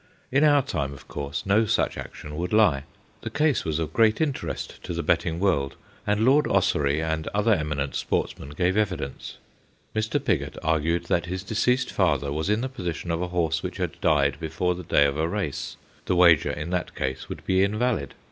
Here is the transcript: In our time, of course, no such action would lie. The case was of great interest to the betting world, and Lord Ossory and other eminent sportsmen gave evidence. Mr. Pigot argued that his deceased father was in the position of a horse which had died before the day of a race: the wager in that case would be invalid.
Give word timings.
In 0.31 0.43
our 0.43 0.63
time, 0.63 0.93
of 0.93 1.07
course, 1.07 1.45
no 1.45 1.65
such 1.67 1.95
action 1.95 2.35
would 2.37 2.51
lie. 2.53 2.85
The 3.21 3.29
case 3.29 3.63
was 3.63 3.77
of 3.77 3.93
great 3.93 4.19
interest 4.19 4.81
to 4.81 4.95
the 4.95 5.03
betting 5.03 5.39
world, 5.39 5.75
and 6.07 6.25
Lord 6.25 6.47
Ossory 6.47 6.99
and 6.99 7.27
other 7.35 7.53
eminent 7.53 7.93
sportsmen 7.93 8.49
gave 8.49 8.75
evidence. 8.75 9.37
Mr. 9.95 10.19
Pigot 10.19 10.57
argued 10.63 11.03
that 11.05 11.27
his 11.27 11.43
deceased 11.43 11.91
father 11.91 12.31
was 12.33 12.49
in 12.49 12.61
the 12.61 12.67
position 12.67 13.11
of 13.11 13.21
a 13.21 13.27
horse 13.27 13.61
which 13.61 13.77
had 13.77 14.01
died 14.01 14.39
before 14.39 14.73
the 14.73 14.81
day 14.81 15.05
of 15.05 15.19
a 15.19 15.27
race: 15.27 15.77
the 16.05 16.15
wager 16.15 16.49
in 16.49 16.71
that 16.71 16.95
case 16.95 17.29
would 17.29 17.45
be 17.45 17.61
invalid. 17.63 18.15